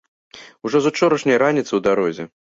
[0.69, 2.23] Ужо з учарашняй раніцы ў дарозе.